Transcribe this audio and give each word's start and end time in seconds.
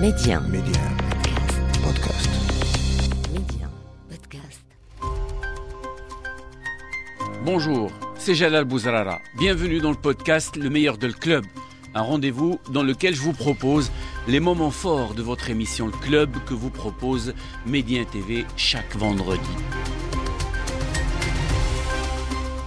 Média. 0.00 0.40
Média. 0.40 0.82
Podcast. 1.82 2.28
Média. 3.32 3.66
Podcast. 4.10 4.62
Bonjour, 7.46 7.90
c'est 8.18 8.34
Jalal 8.34 8.66
Bouzrara. 8.66 9.20
Bienvenue 9.38 9.80
dans 9.80 9.90
le 9.90 9.96
podcast 9.96 10.56
Le 10.56 10.68
meilleur 10.68 10.98
de 10.98 11.06
le 11.06 11.14
club. 11.14 11.46
Un 11.94 12.02
rendez-vous 12.02 12.60
dans 12.70 12.82
lequel 12.82 13.14
je 13.14 13.22
vous 13.22 13.32
propose 13.32 13.90
les 14.28 14.38
moments 14.38 14.70
forts 14.70 15.14
de 15.14 15.22
votre 15.22 15.48
émission 15.48 15.86
Le 15.86 15.92
Club 15.92 16.30
que 16.44 16.52
vous 16.52 16.70
propose 16.70 17.32
Média 17.64 18.04
TV 18.04 18.44
chaque 18.58 18.94
vendredi. 18.96 19.40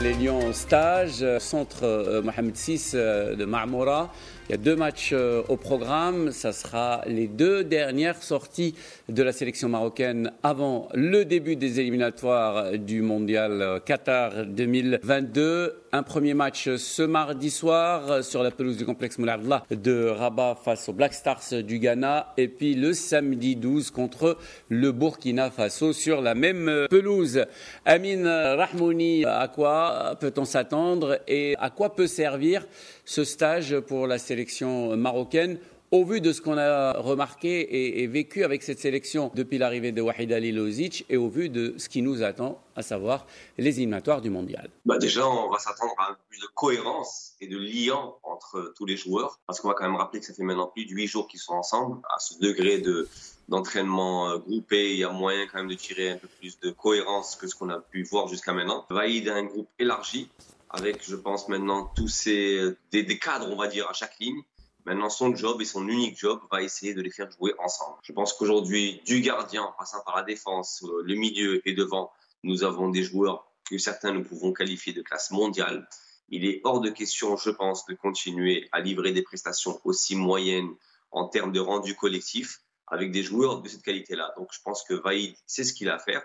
Les 0.00 0.12
Lions 0.12 0.52
stage, 0.52 1.24
centre 1.38 1.84
euh, 1.84 2.20
Mohamed 2.20 2.56
VI 2.56 2.90
euh, 2.94 3.36
de 3.36 3.44
Marmora. 3.44 4.12
Il 4.48 4.52
y 4.52 4.54
a 4.54 4.58
deux 4.58 4.74
matchs 4.74 5.10
euh, 5.12 5.42
au 5.48 5.56
programme. 5.56 6.32
Ça 6.32 6.52
sera 6.52 7.02
les 7.06 7.28
deux 7.28 7.62
dernières 7.64 8.22
sorties 8.22 8.74
de 9.08 9.22
la 9.22 9.32
sélection 9.32 9.68
marocaine 9.68 10.32
avant 10.42 10.88
le 10.94 11.24
début 11.24 11.56
des 11.56 11.80
éliminatoires 11.80 12.72
du 12.72 13.02
mondial 13.02 13.80
Qatar 13.86 14.46
2022. 14.46 15.83
Un 15.96 16.02
premier 16.02 16.34
match 16.34 16.74
ce 16.74 17.02
mardi 17.04 17.50
soir 17.50 18.24
sur 18.24 18.42
la 18.42 18.50
pelouse 18.50 18.76
du 18.76 18.84
complexe 18.84 19.16
Moulay 19.16 19.36
de 19.70 20.08
Rabat 20.08 20.56
face 20.56 20.88
aux 20.88 20.92
Black 20.92 21.14
Stars 21.14 21.62
du 21.62 21.78
Ghana. 21.78 22.34
Et 22.36 22.48
puis 22.48 22.74
le 22.74 22.94
samedi 22.94 23.54
12 23.54 23.92
contre 23.92 24.36
le 24.68 24.90
Burkina 24.90 25.52
Faso 25.52 25.92
sur 25.92 26.20
la 26.20 26.34
même 26.34 26.88
pelouse. 26.90 27.44
Amin 27.84 28.56
Rahmouni, 28.56 29.24
à 29.24 29.46
quoi 29.46 30.16
peut-on 30.18 30.44
s'attendre 30.44 31.20
et 31.28 31.54
à 31.60 31.70
quoi 31.70 31.94
peut 31.94 32.08
servir 32.08 32.66
ce 33.04 33.22
stage 33.22 33.78
pour 33.78 34.08
la 34.08 34.18
sélection 34.18 34.96
marocaine 34.96 35.58
au 35.94 36.04
vu 36.04 36.20
de 36.20 36.32
ce 36.32 36.40
qu'on 36.40 36.58
a 36.58 36.94
remarqué 36.94 38.02
et, 38.02 38.06
vécu 38.08 38.42
avec 38.42 38.64
cette 38.64 38.80
sélection 38.80 39.30
depuis 39.36 39.58
l'arrivée 39.58 39.92
de 39.92 40.02
Wahid 40.02 40.32
Ali 40.32 40.50
Lozic 40.50 41.06
et 41.08 41.16
au 41.16 41.28
vu 41.28 41.48
de 41.48 41.74
ce 41.78 41.88
qui 41.88 42.02
nous 42.02 42.24
attend, 42.24 42.60
à 42.74 42.82
savoir 42.82 43.28
les 43.58 43.76
éliminatoires 43.76 44.20
du 44.20 44.28
mondial 44.28 44.70
bah 44.84 44.98
Déjà, 44.98 45.24
on 45.28 45.48
va 45.50 45.60
s'attendre 45.60 45.94
à 45.98 46.10
un 46.10 46.14
peu 46.14 46.20
plus 46.30 46.40
de 46.40 46.48
cohérence 46.52 47.34
et 47.40 47.46
de 47.46 47.56
lien 47.56 48.12
entre 48.24 48.74
tous 48.76 48.86
les 48.86 48.96
joueurs, 48.96 49.38
parce 49.46 49.60
qu'on 49.60 49.68
va 49.68 49.74
quand 49.74 49.84
même 49.84 49.94
rappeler 49.94 50.18
que 50.18 50.26
ça 50.26 50.34
fait 50.34 50.42
maintenant 50.42 50.66
plus 50.66 50.84
de 50.84 50.90
huit 50.90 51.06
jours 51.06 51.28
qu'ils 51.28 51.38
sont 51.38 51.54
ensemble. 51.54 52.00
À 52.12 52.18
ce 52.18 52.40
degré 52.40 52.78
de 52.78 53.08
d'entraînement 53.48 54.36
groupé, 54.38 54.94
il 54.94 54.98
y 54.98 55.04
a 55.04 55.10
moyen 55.10 55.46
quand 55.46 55.58
même 55.58 55.68
de 55.68 55.74
tirer 55.74 56.10
un 56.10 56.16
peu 56.16 56.28
plus 56.40 56.58
de 56.58 56.70
cohérence 56.70 57.36
que 57.36 57.46
ce 57.46 57.54
qu'on 57.54 57.68
a 57.68 57.78
pu 57.78 58.02
voir 58.02 58.26
jusqu'à 58.26 58.52
maintenant. 58.52 58.84
Vaïd 58.90 59.28
a 59.28 59.36
un 59.36 59.44
groupe 59.44 59.68
élargi, 59.78 60.28
avec, 60.70 61.08
je 61.08 61.14
pense, 61.14 61.48
maintenant 61.48 61.92
tous 61.94 62.08
ces 62.08 62.72
des 62.90 63.18
cadres, 63.18 63.48
on 63.48 63.56
va 63.56 63.68
dire, 63.68 63.88
à 63.88 63.92
chaque 63.92 64.18
ligne. 64.18 64.42
Maintenant, 64.84 65.08
son 65.08 65.34
job 65.34 65.62
et 65.62 65.64
son 65.64 65.88
unique 65.88 66.18
job 66.18 66.40
va 66.50 66.62
essayer 66.62 66.92
de 66.92 67.00
les 67.00 67.10
faire 67.10 67.30
jouer 67.30 67.54
ensemble. 67.58 67.96
Je 68.02 68.12
pense 68.12 68.34
qu'aujourd'hui, 68.34 69.00
du 69.06 69.22
gardien, 69.22 69.62
en 69.62 69.72
passant 69.72 70.02
par 70.04 70.16
la 70.16 70.22
défense, 70.22 70.84
le 71.04 71.14
milieu 71.14 71.66
et 71.66 71.72
devant, 71.72 72.12
nous 72.42 72.64
avons 72.64 72.90
des 72.90 73.02
joueurs 73.02 73.50
que 73.64 73.78
certains 73.78 74.12
nous 74.12 74.22
pouvons 74.22 74.52
qualifier 74.52 74.92
de 74.92 75.00
classe 75.00 75.30
mondiale. 75.30 75.88
Il 76.28 76.44
est 76.44 76.60
hors 76.64 76.80
de 76.80 76.90
question, 76.90 77.36
je 77.38 77.48
pense, 77.48 77.86
de 77.86 77.94
continuer 77.94 78.68
à 78.72 78.80
livrer 78.80 79.12
des 79.12 79.22
prestations 79.22 79.80
aussi 79.84 80.16
moyennes 80.16 80.74
en 81.12 81.28
termes 81.28 81.52
de 81.52 81.60
rendu 81.60 81.96
collectif 81.96 82.60
avec 82.86 83.10
des 83.10 83.22
joueurs 83.22 83.62
de 83.62 83.68
cette 83.68 83.82
qualité-là. 83.82 84.34
Donc, 84.36 84.50
je 84.52 84.60
pense 84.62 84.84
que 84.84 84.92
Vaïd 84.92 85.34
sait 85.46 85.64
ce 85.64 85.72
qu'il 85.72 85.88
a 85.88 85.94
à 85.94 85.98
faire. 85.98 86.22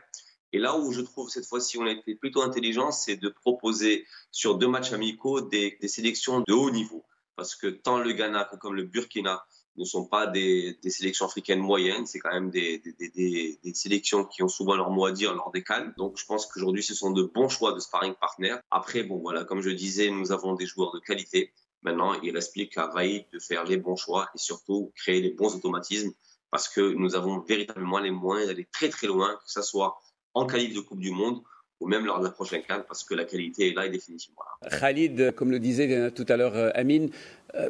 Et 0.51 0.57
là 0.57 0.77
où 0.77 0.91
je 0.91 1.01
trouve 1.01 1.29
cette 1.29 1.45
fois-ci 1.45 1.77
on 1.77 1.85
a 1.85 1.91
été 1.91 2.15
plutôt 2.15 2.41
intelligent, 2.41 2.91
c'est 2.91 3.15
de 3.15 3.29
proposer 3.29 4.05
sur 4.31 4.57
deux 4.57 4.67
matchs 4.67 4.91
amicaux 4.91 5.41
des, 5.41 5.77
des 5.79 5.87
sélections 5.87 6.41
de 6.41 6.53
haut 6.53 6.71
niveau 6.71 7.05
parce 7.39 7.55
que 7.55 7.67
tant 7.67 7.99
le 7.99 8.11
Ghana 8.11 8.49
que 8.61 8.67
le 8.67 8.83
Burkina 8.83 9.41
ne 9.77 9.85
sont 9.85 10.05
pas 10.05 10.27
des, 10.27 10.77
des 10.83 10.89
sélections 10.89 11.25
africaines 11.25 11.61
moyennes, 11.61 12.05
c'est 12.05 12.19
quand 12.19 12.33
même 12.33 12.49
des, 12.49 12.79
des, 12.79 13.57
des, 13.63 13.73
sélections 13.73 14.25
qui 14.25 14.43
ont 14.43 14.49
souvent 14.49 14.75
leur 14.75 14.89
mot 14.89 15.05
à 15.05 15.13
dire 15.13 15.33
lors 15.33 15.49
des 15.51 15.63
cannes. 15.63 15.93
Donc 15.97 16.17
je 16.17 16.25
pense 16.25 16.45
qu'aujourd'hui 16.47 16.83
ce 16.83 16.93
sont 16.93 17.11
de 17.11 17.23
bons 17.23 17.47
choix 17.47 17.71
de 17.71 17.79
sparring 17.79 18.13
partners. 18.15 18.57
Après, 18.71 19.03
bon 19.03 19.19
voilà, 19.19 19.45
comme 19.45 19.61
je 19.61 19.69
disais, 19.69 20.09
nous 20.11 20.33
avons 20.33 20.55
des 20.55 20.65
joueurs 20.65 20.91
de 20.91 20.99
qualité. 20.99 21.53
Maintenant, 21.81 22.19
il 22.21 22.35
reste 22.35 22.51
plus 22.51 22.67
qu'à 22.67 22.87
Vaïd 22.87 23.25
de 23.31 23.39
faire 23.39 23.63
les 23.63 23.77
bons 23.77 23.95
choix 23.95 24.27
et 24.35 24.37
surtout 24.37 24.91
créer 24.97 25.21
les 25.21 25.31
bons 25.31 25.55
automatismes 25.55 26.11
parce 26.51 26.67
que 26.67 26.81
nous 26.81 27.15
avons 27.15 27.39
véritablement 27.39 27.99
les 27.99 28.11
moyens 28.11 28.49
d'aller 28.49 28.67
très 28.69 28.89
très 28.89 29.07
loin, 29.07 29.33
que 29.35 29.49
ce 29.49 29.61
soit 29.61 29.97
en 30.33 30.45
qualif 30.45 30.75
de 30.75 30.81
Coupe 30.81 30.99
du 30.99 31.11
Monde 31.11 31.41
ou 31.79 31.87
même 31.87 32.05
lors 32.05 32.19
de 32.19 32.25
la 32.25 32.31
prochaine 32.31 32.61
canne, 32.63 32.83
parce 32.87 33.03
que 33.03 33.13
la 33.15 33.25
qualité 33.25 33.69
est 33.69 33.73
là 33.73 33.85
et 33.85 33.89
définitivement. 33.89 34.41
Khalid, 34.79 35.33
comme 35.35 35.51
le 35.51 35.59
disait 35.59 36.11
tout 36.11 36.25
à 36.27 36.37
l'heure 36.37 36.71
Amine, 36.75 37.09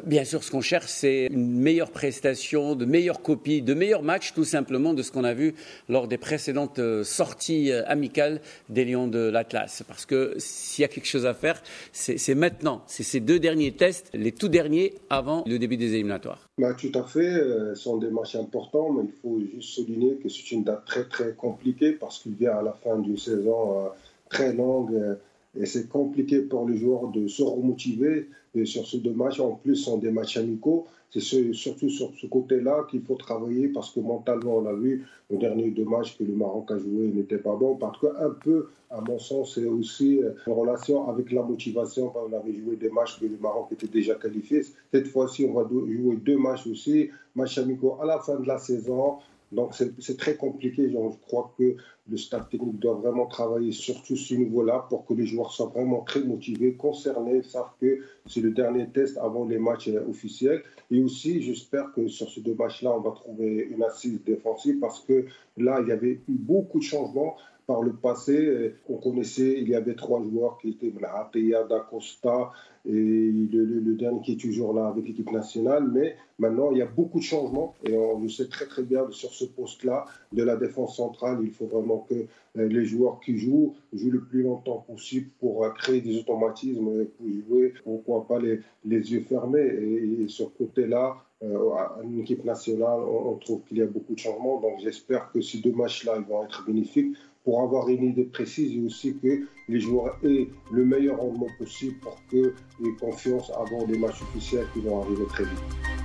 bien 0.04 0.24
sûr, 0.24 0.42
ce 0.42 0.50
qu'on 0.50 0.60
cherche, 0.60 0.86
c'est 0.88 1.26
une 1.30 1.58
meilleure 1.58 1.90
prestation, 1.90 2.74
de 2.74 2.84
meilleures 2.84 3.22
copies, 3.22 3.62
de 3.62 3.74
meilleurs 3.74 4.02
matchs, 4.02 4.32
tout 4.34 4.44
simplement, 4.44 4.94
de 4.94 5.02
ce 5.02 5.10
qu'on 5.12 5.24
a 5.24 5.34
vu 5.34 5.54
lors 5.88 6.08
des 6.08 6.18
précédentes 6.18 6.80
sorties 7.02 7.72
amicales 7.72 8.40
des 8.68 8.84
Lions 8.84 9.08
de 9.08 9.18
l'Atlas. 9.18 9.82
Parce 9.86 10.06
que 10.06 10.34
s'il 10.38 10.82
y 10.82 10.84
a 10.84 10.88
quelque 10.88 11.06
chose 11.06 11.26
à 11.26 11.34
faire, 11.34 11.62
c'est 11.92 12.34
maintenant. 12.34 12.82
C'est 12.86 13.02
ces 13.02 13.20
deux 13.20 13.38
derniers 13.38 13.72
tests, 13.72 14.10
les 14.12 14.32
tout 14.32 14.48
derniers 14.48 14.94
avant 15.08 15.44
le 15.46 15.58
début 15.58 15.76
des 15.76 15.94
éliminatoires. 15.94 16.48
Bah, 16.58 16.74
tout 16.74 16.92
à 16.94 17.04
fait. 17.04 17.32
Ce 17.32 17.74
sont 17.74 17.96
des 17.96 18.10
matchs 18.10 18.36
importants, 18.36 18.92
mais 18.92 19.04
il 19.04 19.20
faut 19.20 19.40
juste 19.54 19.74
souligner 19.74 20.16
que 20.16 20.28
c'est 20.28 20.50
une 20.52 20.64
date 20.64 20.84
très, 20.84 21.04
très 21.04 21.32
compliquée 21.32 21.92
parce 21.92 22.18
qu'il 22.18 22.34
vient 22.34 22.58
à 22.58 22.62
la 22.62 22.72
fin 22.72 22.98
d'une 22.98 23.18
saison 23.18 23.90
très 24.28 24.52
longue 24.52 25.18
et 25.58 25.66
c'est 25.66 25.88
compliqué 25.88 26.42
pour 26.42 26.68
les 26.68 26.76
joueurs 26.76 27.08
de 27.08 27.26
se 27.26 27.42
remotiver 27.42 28.28
sur 28.64 28.86
ces 28.86 28.98
deux 28.98 29.12
matchs. 29.12 29.40
En 29.40 29.52
plus, 29.52 29.76
sont 29.76 29.98
des 29.98 30.10
matchs 30.10 30.36
amicaux. 30.36 30.86
C'est 31.12 31.52
surtout 31.52 31.90
sur 31.90 32.12
ce 32.20 32.28
côté-là 32.28 32.86
qu'il 32.88 33.02
faut 33.02 33.16
travailler 33.16 33.66
parce 33.66 33.90
que 33.90 33.98
mentalement, 33.98 34.58
on 34.58 34.66
a 34.66 34.72
vu 34.72 35.04
le 35.28 35.38
dernier 35.38 35.70
deux 35.70 35.84
matchs 35.84 36.16
que 36.16 36.22
le 36.22 36.34
Maroc 36.34 36.70
a 36.70 36.78
joué 36.78 37.08
n'était 37.08 37.38
pas 37.38 37.56
bon. 37.56 37.74
Parce 37.74 37.98
qu'un 37.98 38.30
peu, 38.44 38.68
à 38.90 39.00
mon 39.00 39.18
sens, 39.18 39.56
c'est 39.56 39.66
aussi 39.66 40.20
en 40.46 40.54
relation 40.54 41.08
avec 41.08 41.32
la 41.32 41.42
motivation. 41.42 42.12
On 42.14 42.32
avait 42.32 42.54
joué 42.54 42.76
des 42.76 42.90
matchs 42.90 43.18
que 43.18 43.26
le 43.26 43.38
Maroc 43.40 43.72
était 43.72 43.88
déjà 43.88 44.14
qualifié. 44.14 44.62
Cette 44.92 45.08
fois-ci, 45.08 45.46
on 45.50 45.54
va 45.54 45.68
jouer 45.68 46.16
deux 46.16 46.38
matchs 46.38 46.68
aussi, 46.68 47.10
matchs 47.34 47.58
amicaux 47.58 47.96
à 48.00 48.06
la 48.06 48.20
fin 48.20 48.38
de 48.38 48.46
la 48.46 48.58
saison. 48.58 49.16
Donc 49.52 49.74
c'est 49.74 50.16
très 50.16 50.36
compliqué. 50.36 50.88
je 50.88 50.96
crois 51.26 51.52
que 51.58 51.76
le 52.08 52.16
staff 52.16 52.48
technique 52.48 52.78
doit 52.78 52.94
vraiment 52.94 53.26
travailler 53.26 53.72
sur 53.72 54.00
tout 54.02 54.16
ce 54.16 54.34
niveau-là 54.34 54.86
pour 54.88 55.04
que 55.06 55.14
les 55.14 55.26
joueurs 55.26 55.52
soient 55.52 55.72
vraiment 55.74 56.02
très 56.02 56.20
motivés, 56.20 56.74
concernés, 56.74 57.42
savent 57.42 57.72
que 57.80 58.00
c'est 58.26 58.40
le 58.40 58.50
dernier 58.50 58.88
test 58.88 59.18
avant 59.18 59.44
les 59.46 59.58
matchs 59.58 59.88
officiels. 60.08 60.62
Et 60.90 61.02
aussi, 61.02 61.42
j'espère 61.42 61.92
que 61.92 62.06
sur 62.08 62.30
ces 62.30 62.40
deux 62.40 62.54
matchs-là, 62.54 62.92
on 62.92 63.00
va 63.00 63.10
trouver 63.10 63.68
une 63.70 63.82
assise 63.82 64.22
défensive 64.24 64.78
parce 64.78 65.00
que 65.00 65.26
là, 65.56 65.80
il 65.82 65.88
y 65.88 65.92
avait 65.92 66.20
eu 66.28 66.38
beaucoup 66.38 66.78
de 66.78 66.84
changements. 66.84 67.36
Par 67.70 67.82
le 67.82 67.92
passé, 67.92 68.74
on 68.88 68.96
connaissait, 68.96 69.60
il 69.60 69.68
y 69.68 69.76
avait 69.76 69.94
trois 69.94 70.20
joueurs 70.24 70.58
qui 70.58 70.70
étaient 70.70 70.92
Ateya, 71.04 71.62
D'Acosta 71.62 72.50
et 72.84 72.90
le, 72.90 73.94
dernier 73.94 74.20
qui 74.22 74.32
est 74.32 74.40
toujours 74.40 74.74
là 74.74 74.88
avec 74.88 75.06
l'équipe 75.06 75.30
nationale. 75.30 75.88
Mais 75.88 76.16
maintenant, 76.40 76.72
il 76.72 76.78
y 76.78 76.82
a 76.82 76.86
beaucoup 76.86 77.20
de 77.20 77.22
changements 77.22 77.76
et 77.84 77.96
on 77.96 78.18
le 78.18 78.28
sait 78.28 78.48
très 78.48 78.66
très 78.66 78.82
bien 78.82 79.08
sur 79.12 79.32
ce 79.32 79.44
poste-là 79.44 80.04
de 80.32 80.42
la 80.42 80.56
défense 80.56 80.96
centrale. 80.96 81.38
Il 81.44 81.52
faut 81.52 81.66
vraiment 81.66 82.04
que 82.10 82.26
les 82.56 82.84
joueurs 82.84 83.20
qui 83.20 83.38
jouent 83.38 83.76
jouent 83.92 84.10
le 84.10 84.24
plus 84.24 84.42
longtemps 84.42 84.84
possible 84.88 85.30
pour 85.38 85.72
créer 85.74 86.00
des 86.00 86.18
automatismes, 86.18 87.04
pour 87.04 87.26
jouer, 87.28 87.74
pourquoi 87.84 88.26
pas 88.26 88.40
les, 88.40 88.62
yeux 88.84 89.20
fermés. 89.20 89.60
Et, 89.60 90.22
et 90.22 90.28
sur 90.28 90.50
ce 90.50 90.64
côté-là, 90.64 91.14
euh, 91.14 91.29
à 91.42 91.96
une 92.02 92.20
équipe 92.20 92.44
nationale, 92.44 93.00
on, 93.00 93.34
trouve 93.36 93.62
qu'il 93.64 93.78
y 93.78 93.82
a 93.82 93.86
beaucoup 93.86 94.14
de 94.14 94.18
changements. 94.18 94.60
Donc 94.60 94.78
j'espère 94.80 95.30
que 95.32 95.40
ces 95.40 95.58
deux 95.58 95.72
matchs-là 95.72 96.18
vont 96.28 96.44
être 96.44 96.64
bénéfiques 96.66 97.16
pour 97.44 97.62
avoir 97.62 97.88
une 97.88 98.04
idée 98.04 98.24
précise 98.24 98.76
et 98.76 98.80
aussi 98.80 99.16
que 99.16 99.46
les 99.68 99.80
joueurs 99.80 100.18
aient 100.22 100.48
le 100.72 100.84
meilleur 100.84 101.18
rendement 101.18 101.48
possible 101.58 101.96
pour 102.00 102.16
qu'ils 102.28 102.52
aient 102.84 102.96
confiance 103.00 103.50
avant 103.50 103.86
les 103.86 103.98
matchs 103.98 104.22
officiels 104.22 104.66
qui 104.74 104.80
vont 104.80 105.02
arriver 105.02 105.24
très 105.26 105.44
vite. 105.44 105.99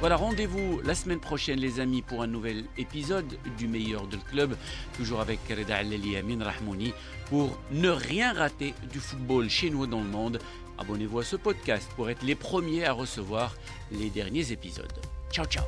Voilà, 0.00 0.14
rendez-vous 0.14 0.80
la 0.84 0.94
semaine 0.94 1.18
prochaine, 1.18 1.58
les 1.58 1.80
amis, 1.80 2.02
pour 2.02 2.22
un 2.22 2.28
nouvel 2.28 2.64
épisode 2.76 3.36
du 3.56 3.66
meilleur 3.66 4.06
de 4.06 4.16
club, 4.16 4.56
toujours 4.96 5.20
avec 5.20 5.40
Reda 5.50 5.76
Aleli 5.76 6.16
Amin 6.16 6.42
Rahmouni, 6.44 6.94
pour 7.28 7.58
ne 7.72 7.88
rien 7.88 8.32
rater 8.32 8.74
du 8.92 9.00
football 9.00 9.50
chez 9.50 9.70
nous 9.70 9.88
dans 9.88 10.00
le 10.00 10.08
monde. 10.08 10.38
Abonnez-vous 10.78 11.18
à 11.18 11.24
ce 11.24 11.34
podcast 11.34 11.88
pour 11.96 12.08
être 12.10 12.22
les 12.22 12.36
premiers 12.36 12.84
à 12.84 12.92
recevoir 12.92 13.56
les 13.90 14.08
derniers 14.08 14.52
épisodes. 14.52 14.92
Ciao, 15.32 15.46
ciao 15.46 15.64